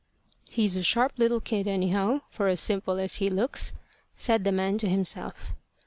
[0.49, 3.71] "He's a sharp little kid, anyhow, for as simple as he looks,"
[4.17, 5.53] said the man to himself.